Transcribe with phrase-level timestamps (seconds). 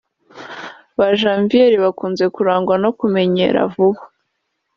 [0.97, 4.01] Ba Janviere bakunze kurangwa no kumenyera vuba